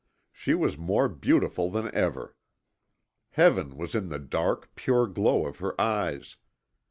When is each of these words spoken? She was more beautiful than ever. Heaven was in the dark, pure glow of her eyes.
She 0.31 0.55
was 0.55 0.79
more 0.79 1.07
beautiful 1.07 1.69
than 1.69 1.93
ever. 1.93 2.35
Heaven 3.33 3.77
was 3.77 3.93
in 3.93 4.09
the 4.09 4.17
dark, 4.17 4.73
pure 4.73 5.05
glow 5.05 5.45
of 5.45 5.59
her 5.59 5.79
eyes. 5.79 6.37